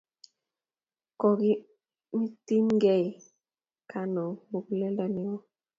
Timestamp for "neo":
5.15-5.37